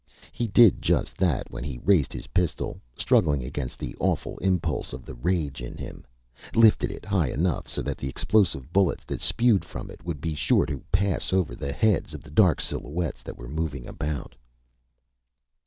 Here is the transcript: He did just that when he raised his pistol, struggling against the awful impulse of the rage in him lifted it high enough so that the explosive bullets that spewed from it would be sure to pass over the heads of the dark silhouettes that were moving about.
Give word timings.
He 0.31 0.47
did 0.47 0.81
just 0.81 1.15
that 1.17 1.51
when 1.51 1.63
he 1.63 1.77
raised 1.77 2.11
his 2.11 2.25
pistol, 2.25 2.81
struggling 2.95 3.43
against 3.43 3.77
the 3.77 3.95
awful 3.99 4.39
impulse 4.39 4.93
of 4.93 5.05
the 5.05 5.13
rage 5.13 5.61
in 5.61 5.77
him 5.77 6.03
lifted 6.55 6.89
it 6.91 7.05
high 7.05 7.27
enough 7.29 7.67
so 7.67 7.83
that 7.83 7.99
the 7.99 8.09
explosive 8.09 8.73
bullets 8.73 9.03
that 9.05 9.21
spewed 9.21 9.63
from 9.63 9.91
it 9.91 10.03
would 10.03 10.19
be 10.19 10.33
sure 10.33 10.65
to 10.65 10.83
pass 10.91 11.31
over 11.31 11.55
the 11.55 11.71
heads 11.71 12.15
of 12.15 12.23
the 12.23 12.31
dark 12.31 12.61
silhouettes 12.61 13.21
that 13.21 13.37
were 13.37 13.47
moving 13.47 13.85
about. 13.87 14.33